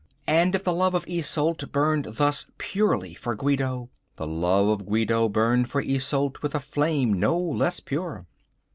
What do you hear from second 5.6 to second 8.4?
for Isolde with a flame no less pure.